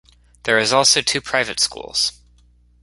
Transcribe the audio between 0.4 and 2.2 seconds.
There is also two private schools.